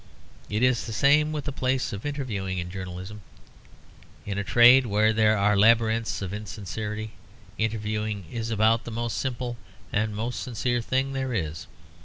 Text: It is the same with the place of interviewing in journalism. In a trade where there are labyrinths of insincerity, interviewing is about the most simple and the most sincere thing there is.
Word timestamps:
It 0.49 0.63
is 0.63 0.87
the 0.87 0.93
same 0.93 1.31
with 1.31 1.45
the 1.45 1.51
place 1.51 1.93
of 1.93 2.07
interviewing 2.07 2.57
in 2.57 2.71
journalism. 2.71 3.21
In 4.25 4.39
a 4.39 4.43
trade 4.43 4.87
where 4.87 5.13
there 5.13 5.37
are 5.37 5.55
labyrinths 5.55 6.23
of 6.23 6.33
insincerity, 6.33 7.11
interviewing 7.59 8.25
is 8.31 8.49
about 8.49 8.83
the 8.83 8.89
most 8.89 9.15
simple 9.19 9.57
and 9.93 10.11
the 10.13 10.17
most 10.17 10.39
sincere 10.39 10.81
thing 10.81 11.13
there 11.13 11.35
is. 11.35 11.67